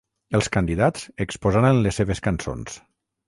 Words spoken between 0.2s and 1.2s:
Els candidats